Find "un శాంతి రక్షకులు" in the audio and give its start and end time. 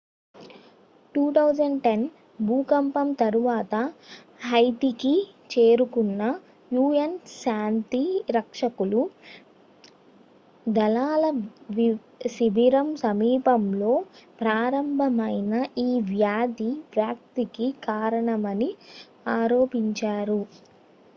6.79-9.01